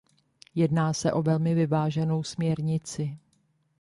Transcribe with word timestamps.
Jedná 0.55 0.93
se 0.93 1.13
o 1.13 1.21
velmi 1.21 1.55
vyváženou 1.55 2.23
směrnici. 2.23 3.17